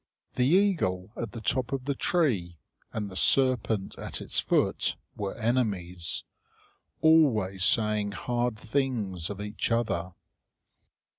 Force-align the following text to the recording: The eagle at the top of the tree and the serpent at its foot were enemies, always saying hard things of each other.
The 0.33 0.47
eagle 0.47 1.11
at 1.15 1.31
the 1.33 1.41
top 1.41 1.71
of 1.71 1.85
the 1.85 1.93
tree 1.93 2.57
and 2.91 3.07
the 3.07 3.15
serpent 3.15 3.95
at 3.99 4.19
its 4.19 4.39
foot 4.39 4.95
were 5.15 5.35
enemies, 5.37 6.23
always 7.01 7.63
saying 7.63 8.13
hard 8.13 8.57
things 8.57 9.29
of 9.29 9.39
each 9.39 9.69
other. 9.69 10.13